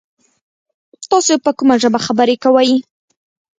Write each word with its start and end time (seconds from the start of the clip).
تاسو 1.09 1.33
په 1.45 1.51
کومه 1.57 1.75
ژبه 1.81 1.99
خبري 2.05 2.35
کوی؟ 2.43 2.71